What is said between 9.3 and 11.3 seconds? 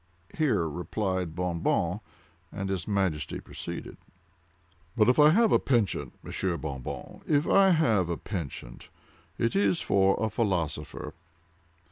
it is for a philosopher.